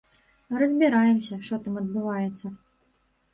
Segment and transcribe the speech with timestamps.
[0.61, 2.53] Разбіраемся, што там адбываецца.